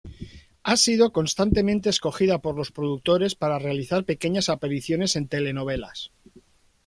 Ha 0.63 0.77
sido 0.77 1.13
constantemente 1.13 1.91
escogida 1.91 2.39
por 2.39 2.55
los 2.55 2.71
productores 2.71 3.35
para 3.35 3.59
realizar 3.59 4.03
pequeñas 4.03 4.49
apariciones 4.49 5.15
en 5.15 5.27
telenovelas. 5.27 6.11